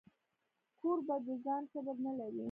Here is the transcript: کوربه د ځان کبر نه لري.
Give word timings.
کوربه 0.79 1.15
د 1.25 1.27
ځان 1.45 1.63
کبر 1.71 1.95
نه 2.05 2.11
لري. 2.19 2.39